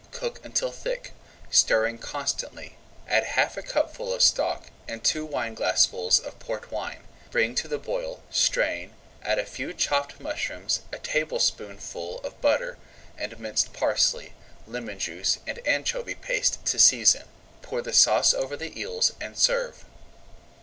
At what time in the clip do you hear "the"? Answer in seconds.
7.67-7.77, 17.83-17.93, 18.57-18.79